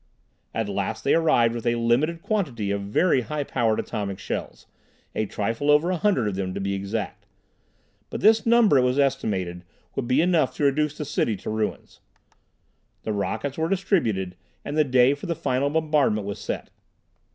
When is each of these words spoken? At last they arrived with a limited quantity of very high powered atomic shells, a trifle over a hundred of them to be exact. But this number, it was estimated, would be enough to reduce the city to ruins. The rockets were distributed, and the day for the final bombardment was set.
At 0.51 0.67
last 0.67 1.03
they 1.03 1.13
arrived 1.13 1.53
with 1.53 1.67
a 1.67 1.75
limited 1.75 2.23
quantity 2.23 2.71
of 2.71 2.81
very 2.81 3.21
high 3.21 3.43
powered 3.43 3.79
atomic 3.79 4.17
shells, 4.17 4.65
a 5.13 5.27
trifle 5.27 5.69
over 5.69 5.91
a 5.91 5.97
hundred 5.97 6.27
of 6.27 6.33
them 6.33 6.55
to 6.55 6.59
be 6.59 6.73
exact. 6.73 7.27
But 8.09 8.21
this 8.21 8.43
number, 8.43 8.79
it 8.79 8.83
was 8.83 8.97
estimated, 8.97 9.63
would 9.93 10.07
be 10.07 10.19
enough 10.19 10.55
to 10.55 10.63
reduce 10.63 10.97
the 10.97 11.05
city 11.05 11.35
to 11.35 11.51
ruins. 11.51 11.99
The 13.03 13.13
rockets 13.13 13.59
were 13.59 13.69
distributed, 13.69 14.35
and 14.65 14.75
the 14.75 14.83
day 14.83 15.13
for 15.13 15.27
the 15.27 15.35
final 15.35 15.69
bombardment 15.69 16.25
was 16.25 16.39
set. 16.39 16.71